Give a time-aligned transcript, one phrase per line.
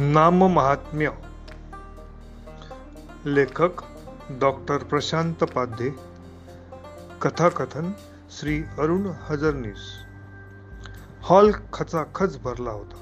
[0.00, 1.10] नाम महात्म्य
[3.26, 3.70] लेखक
[4.30, 5.90] डॉक्टर प्रशांत पाध्ये.
[7.22, 7.92] कथाकथन
[8.30, 9.92] श्री अरुण हजरनीस.
[11.22, 12.96] हॉल खचाखच भरला होता.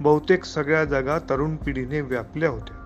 [0.00, 2.76] बहुतेक सगळ्या जागा तरुण पिढीने व्यापल्या होत्या.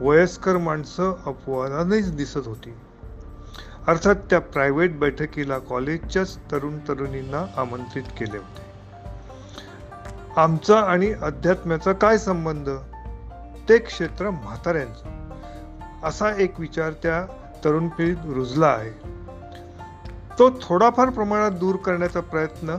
[0.00, 2.74] वयस्कर माणसं अपवादानेच दिसत होती.
[3.86, 8.65] अर्थात त्या प्रायव्हेट बैठकीला कॉलेजच्याच तरुण तरुणींना आमंत्रित केले होते.
[10.36, 12.70] आमचा आणि अध्यात्म्याचा काय संबंध?
[13.68, 15.30] ते क्षेत्र म्हाताऱ्यांचं.
[16.04, 17.24] असा एक विचार त्या
[17.64, 18.90] तरुण पिढीत रुजला आहे.
[20.38, 22.76] तो थोडाफार प्रमाणात दूर करण्याचा प्रयत्न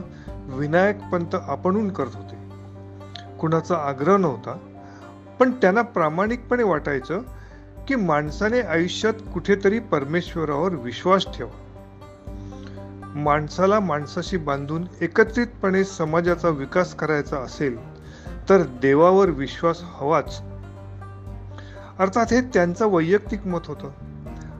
[0.48, 2.36] विनायक पंत आपणून करत होते.
[3.38, 4.58] कुणाचा आग्रह नव्हता
[5.40, 7.20] पण त्यांना प्रामाणिकपणे वाटायचं
[7.88, 11.67] की माणसाने आयुष्यात कुठेतरी परमेश्वरावर विश्वास ठेवा.
[13.18, 17.76] माणसाला माणसाशी बांधून एकत्रितपणे समाजाचा विकास करायचा असेल
[18.48, 20.42] तर देवावर विश्वास हवाच.
[21.98, 23.90] अर्थात हे त्यांचं वैयक्तिक मत होतं.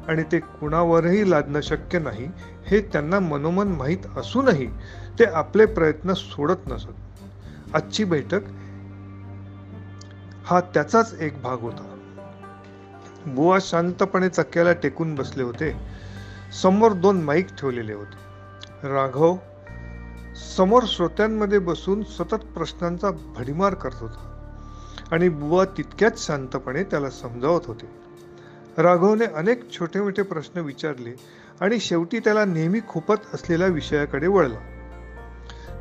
[0.08, 2.28] आणि ते कुणावरही लादणं शक्य नाही
[2.66, 4.66] हे त्यांना मनोमन माहीत असूनही
[5.18, 6.88] ते आपले प्रयत्न सोडत नसत.
[7.74, 8.40] आजची बैठक
[10.44, 11.94] हा त्याचाच एक भाग होता.
[13.26, 15.76] बुवा शांतपणे चक्क्याला टेकून बसले होते.
[16.62, 18.27] समोर दोन माईक ठेवलेले होते.
[18.84, 19.36] राघव
[20.56, 24.24] समोर श्रोत्यांमध्ये बसून सतत प्रश्नांचा भडीमार करत होता.
[25.12, 27.88] आणि बुवा तितक्याच शांतपणे त्याला समजावत होते.
[28.82, 31.10] राघवने अनेक छोटे मोठे प्रश्न विचारले
[31.60, 34.58] आणि शेवटी त्याला नेहमी खुपत असलेल्या विषयाकडे वळला.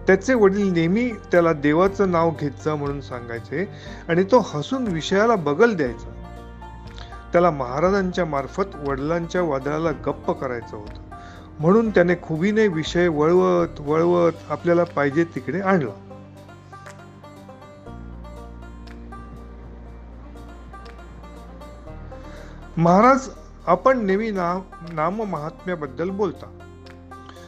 [0.08, 3.70] त्याचे वडील नेहमी त्याला देवाचं नाव घेत जा म्हणून सांगायचे
[4.08, 6.24] आणि तो हसून विषयाला बगल द्यायचा.
[7.32, 11.07] त्याला महाराजांच्या मार्फत वडिलांच्या वादळाला गप्प करायचं होतं.
[11.60, 15.92] म्हणून त्याने खुबीने विषय वळवत वळवत आपल्याला पाहिजे तिकडे आणला.
[22.78, 23.30] महाराज
[23.68, 24.62] आपण नेहमी नाम
[24.92, 26.54] नाम महात्म्याबद्दल बोलता.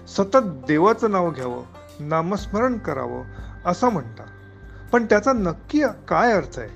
[0.07, 1.63] सतत देवाचं नाव घ्यावं
[1.99, 3.23] नामस्मरण करावं
[3.65, 4.23] असं म्हणता
[4.93, 6.69] पण त्याचा नक्की काय अर्थ आहे?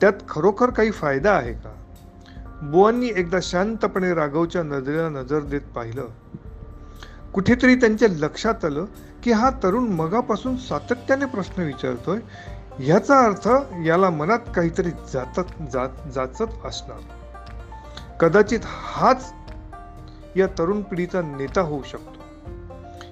[0.00, 1.77] त्यात खरोखर काही फायदा आहे का?
[2.62, 6.06] बुवांनी एकदा शांतपणे राघवच्या नजरेला नजर देत पाहिलं.
[7.34, 8.84] कुठेतरी त्यांच्या लक्षात आलं
[9.22, 12.18] की हा तरुण मगापासून सातत्याने प्रश्न विचारतोय.
[12.78, 13.48] ह्याचा अर्थ
[13.86, 16.98] याला मनात काहीतरी जातत जात जाचत असणार.
[18.20, 19.32] कदाचित हाच
[20.36, 22.18] या तरुण पिढीचा नेता होऊ शकतो.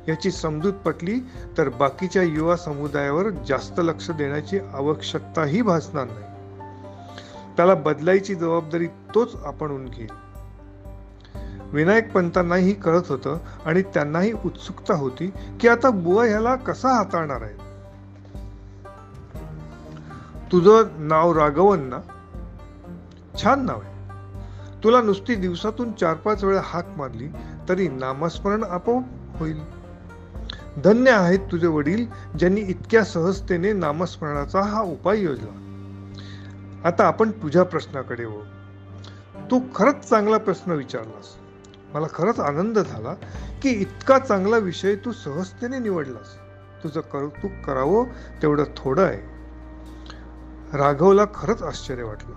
[0.08, 1.20] याची समजूत पटली
[1.58, 6.35] तर बाकीच्या युवा समुदायावर जास्त लक्ष देण्याची आवश्यकताही भासणार नाही.
[7.56, 10.26] त्याला बदलायची जबाबदारी तोच आपण घेईल.
[11.72, 17.66] विनायक पंतांनाही कळत होतं आणि त्यांनाही उत्सुकता होती की आता बुवा ह्याला कसा हाताळणार आहे.
[20.52, 21.98] तुझं नाव राघवन ना?
[23.42, 23.96] छान नाव आहे.
[24.84, 27.28] तुला नुसती दिवसातून चार पाच वेळा हाक मारली
[27.68, 29.02] तरी नामस्मरण आपोआप
[29.36, 29.60] होईल.
[30.84, 32.06] धन्य आहेत तुझे वडील
[32.38, 35.66] ज्यांनी इतक्या सहजतेने नामस्मरणाचा हा उपाय योजला.
[36.86, 38.41] आता आपण तुझ्या प्रश्नाकडे वळू.
[39.50, 41.36] तू खरंच चांगला प्रश्न विचारलास.
[41.94, 43.14] मला खरंच आनंद झाला
[43.62, 46.34] की इतका चांगला विषय तू सहजतेने निवडलास.
[46.84, 48.04] तुझं कौतुक करावं
[48.42, 49.20] तेवढं थोडं आहे.
[50.76, 52.34] राघवला खरंच आश्चर्य वाटलं.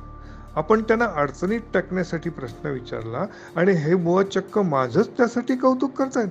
[0.56, 6.28] आपण त्यांना अडचणीत टाकण्यासाठी प्रश्न विचारला आणि हे बुवा चक्क माझंच त्यासाठी कौतुक करतायत.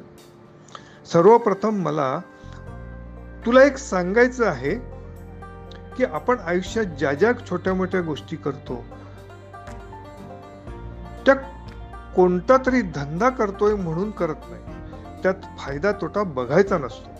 [1.09, 2.21] सर्वप्रथम मला
[3.47, 4.98] तुला एक सांगायचं आहे
[5.99, 8.85] की आपण आयुष्यात ज्या ज्या छोट्या मोठ्या गोष्टी करतो
[11.27, 11.35] त्या
[12.17, 14.63] कोणता तरी धंदा करतोय म्हणून करत नाही.
[15.23, 17.11] त्यात फायदा तोटा बघायचा नसतो.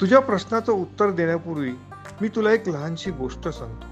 [0.00, 1.72] तुझ्या प्रश्नाचं उत्तर देण्यापूर्वी
[2.20, 3.86] मी तुला एक लहानशी गोष्ट सांगतो.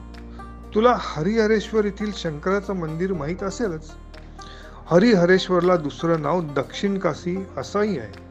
[0.74, 3.90] तुला हरिहरेश्वर येथील शंकराचं मंदिर माहीत असेलच?
[4.86, 8.23] हरिहरेश्वरला दुसरं नाव दक्षिण काशी असंही आहे.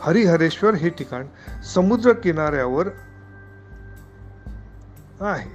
[0.00, 1.26] हरिहरेश्वर हे ठिकाण
[1.64, 2.88] समुद्र किनाऱ्यावर
[5.20, 5.50] आहे.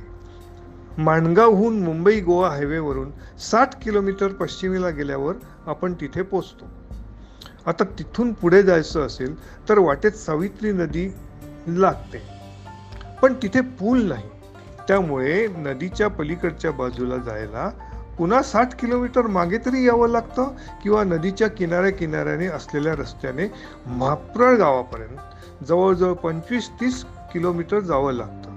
[0.98, 5.36] माणगावहून मुंबई गोवा हायवेवरून साठ किलोमीटर पश्चिमेला गेल्यावर
[5.66, 6.66] आपण तिथे पोचतो.
[7.66, 9.36] आता तिथून पुढे जायचं असेल
[9.70, 11.14] तर वाटेत सावित्री नदी
[11.68, 12.22] लागते.
[13.22, 14.30] पण तिथे पूल नाही.
[14.88, 17.70] त्यामुळे नदीच्या पलीकडच्या बाजूला जायला
[18.18, 20.48] पुन्हा साठ किलोमीटर मागे तरी यावं लागतं
[20.84, 23.54] किंवा नदीच्या किनाऱ्या किनाऱ्याने असलेल्या रस्त्याने
[23.86, 25.18] म्हाप्रळ गावापर्यंत
[25.64, 28.54] जवळजवळ पंचवीस तीस किलोमीटर जावं लागतं.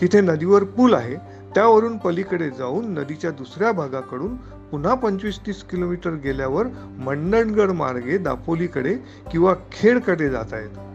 [0.00, 1.38] तिथे नदीवर पूल आहे.
[1.54, 6.66] त्यावरून पलीकडे जाऊन नदीच्या दुसऱ्या भागाकडून पुन्हा पंचवीस तीस किलोमीटर गेल्यावर
[6.98, 8.96] मंडणगड मार्गे दापोलीकडे
[9.30, 10.92] किंवा खेडकडे जाता येतं.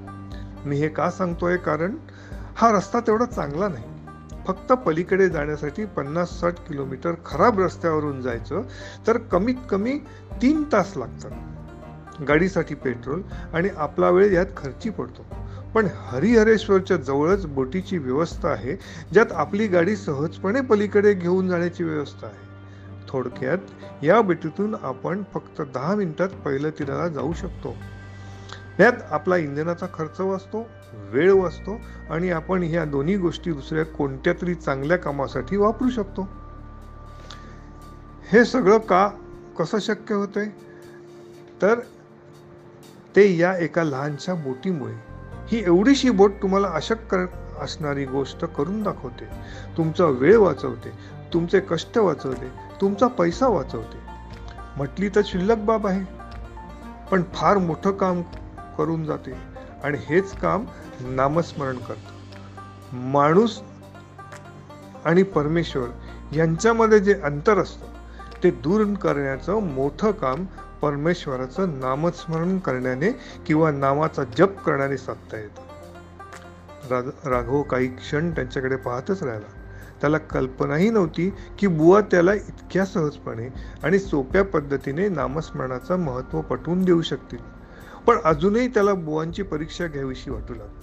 [0.66, 1.58] मी हे का सांगतोय?
[1.58, 1.96] कारण
[2.56, 3.93] हा रस्ता तेवढा चांगला नाही.
[4.48, 8.62] फक्त पलीकडे जाण्यासाठी पन्नास साठ किलोमीटर खराब रस्त्यावरून जायचं
[9.08, 10.00] तर कमीत कमी
[10.42, 11.32] तीन तास लागतात.
[12.28, 13.22] गाडीसाठी पेट्रोल
[13.54, 15.26] आणि आपला वेळ यात खर्ची पडतो.
[15.76, 18.76] पण हरिहरेश्वरच्या जवळच बोटीची व्यवस्था आहे
[19.14, 22.54] ज्यात आपली गाडी सहजपणे पलीकडे घेऊन जाण्याची व्यवस्था आहे.
[23.10, 23.58] थोडक्यात
[24.04, 27.76] या बेटीतून आपण फक्त दहा मिनिटात पहिलं तिराला जाऊ शकतो.
[28.80, 31.80] यात आपला इंधनाचा खर्च वाचतो वेळ वाचतो
[32.10, 36.28] आणि आपण ह्या दोन्ही गोष्टी दुसऱ्या कोणत्या तरी चांगल्या कामासाठी वापरू शकतो.
[38.32, 39.10] हे सगळं का
[39.60, 40.50] कसं शक्य होतंय?
[41.62, 41.80] तर
[43.16, 44.94] ते या एका लहानशा बोटीमुळे.
[45.48, 47.26] ही एवढीशी बोट तुम्हाला अशक्य
[47.60, 49.26] असणारी गोष्ट करून दाखवते.
[49.78, 50.92] तुमचा वेळ वाचवते
[51.34, 52.50] तुमचे कष्ट वाचवते
[52.82, 53.98] तुमचा पैसा वाचवते.
[54.78, 56.24] म्हटली तर शिल्लक बाब आहे.
[57.12, 58.22] पण फार मोठं काम
[58.78, 59.53] करून जाते.
[59.84, 60.66] आणि हेच काम
[61.02, 62.98] नामस्मरण करतं.
[62.98, 63.60] माणूस
[65.06, 65.88] आणि परमेश्वर
[66.36, 67.88] यांच्यामध्ये जे अंतर असतं
[68.44, 70.46] ते दूर करण्याचं मोठं काम
[70.82, 73.12] परमेश्वराचं नामस्मरण करण्याने
[73.48, 77.10] किंवा नामाचा जप करण्याने साधता येतं.
[77.30, 79.52] राघव काही क्षण त्यांच्याकडे पाहतच राहिला.
[80.02, 83.48] त्याला कल्पनाही नव्हती की बुवा त्याला इतक्या सहजपणे
[83.84, 87.63] आणि सोप्या पद्धतीने नामस्मरणाचं महत्त्व पटवून देऊ शकतील.
[88.08, 90.80] पण अजूनही त्याला बुवांची परीक्षा घ्यावीशी वाटू लागली.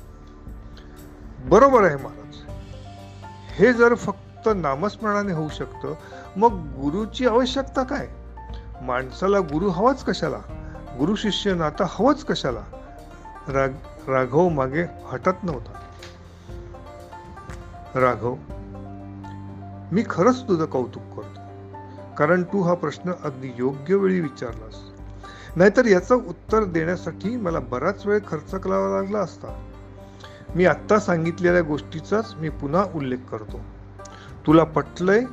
[1.48, 2.36] बरोबर आहे महाराज.
[3.52, 5.94] हे जर फक्त नामस्मरणाने होऊ शकतं
[6.36, 8.08] मग गुरुची आवश्यकता काय?
[8.82, 10.38] माणसाला गुरु हवाच कशाला?
[10.98, 12.62] गुरु शिष्य नाता हवंच कशाला?
[13.48, 13.68] राग
[14.08, 15.72] राघव मागे हटत नव्हता.
[18.00, 18.34] राघव
[19.92, 21.40] मी खरंच तुझं कौतुक करतो.
[22.18, 24.74] कारण तू हा प्रश्न अगदी योग्य वेळी विचारलास.
[25.56, 26.16] नाहीतर याचं
[26.52, 29.70] उत्तर देण्यासाठी मला बराच वेळ खर्च करावा लागला असता.
[30.54, 33.60] मी आत्ता सांगितलेल्या गोष्टीचाच मी पुन्हा उल्लेख करतो.
[34.46, 35.24] तुला पटलंय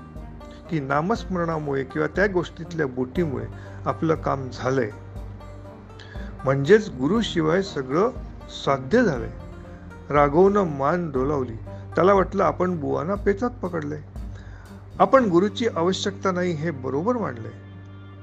[0.70, 3.46] की नामस्मरणामुळे किंवा त्या गोष्टीतल्या बोटीमुळे
[3.86, 4.90] आपलं काम झालंय?
[6.44, 8.10] म्हणजेच गुरुशिवाय सगळं
[8.66, 9.32] साध्य झालंय.
[10.10, 11.56] राघवनं मान डोलावली.
[11.96, 14.02] त्याला वाटलं आपण बुवांना पेचात पकडलंय.
[15.00, 17.67] आपण गुरुची आवश्यकता नाही हे बरोबर मांडलंय.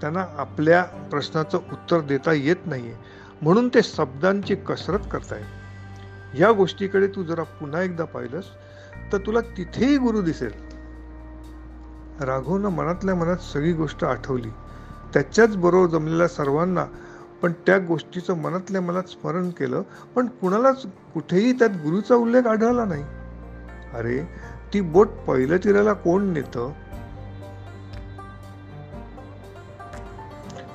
[0.04, 2.94] त्यांना आपल्या प्रश्नाचं उत्तर देता येत नाहीये.
[3.42, 5.44] म्हणून ते शब्दांची कसरत करतायत.
[6.38, 8.44] या गोष्टीकडे तू जरा पुन्हा एकदा पाहिलंस
[9.12, 10.50] तर तुला तिथेही गुरु दिसेल.
[12.20, 14.50] राघवनं मनातल्या मनात सगळी गोष्ट आठवली.
[15.14, 16.84] त्याच्याच बरोबर जमलेल्या सर्वांना
[17.42, 19.82] पण त्या गोष्टीचं मनातल्या मनात स्मरण केलं
[20.14, 23.04] पण कुणालाच कुठेही त्यात गुरुचा उल्लेख आढळला नाही.
[23.94, 24.28] अरे
[24.74, 26.72] ती बोट पहिलं तिराला कोण नेतं?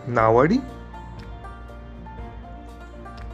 [0.09, 0.57] नावाडी?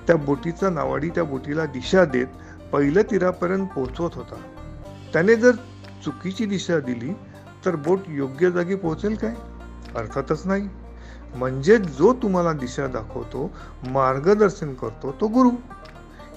[0.08, 2.28] त्या बोटीचा नावाडी त्या बोटीला दिशा देत
[2.72, 4.36] पहिल्या तीरापर्यंत पोहोचवत होता.
[5.14, 5.52] त्याने जर
[6.06, 7.14] चुकीची दिशा दिली
[7.66, 9.34] तर बोट योग्य जागी पोहोचेल काय?
[9.96, 10.70] अर्थातच नाही.
[11.36, 13.52] म्हणजे जो तुम्हाला दिशा दाखवतो
[13.88, 15.50] मार्गदर्शन करतो तो गुरु.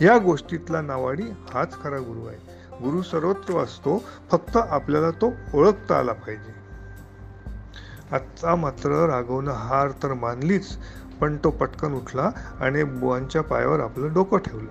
[0.00, 1.23] या गोष्टीतला नावाडी
[1.55, 2.38] हाच खरा गुरु आहे.
[2.82, 6.68] गुरु सर्वत्र असतो फक्त आपल्याला तो ओळखता आला पाहिजे.
[8.11, 10.77] आत्ता मात्र राघवनं हार तर मानलीच
[11.21, 14.71] पण तो पटकन उठला आणि बुवांच्या पायावर आपलं डोकं ठेवलं.